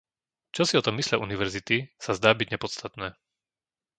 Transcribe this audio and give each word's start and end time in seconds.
Čo 0.55 0.63
si 0.67 0.73
o 0.81 0.81
tom 0.85 0.95
myslia 0.97 1.21
univerzity, 1.27 1.77
sa 2.05 2.11
zdá 2.17 2.29
byť 2.39 2.47
nepodstatné. 2.57 3.07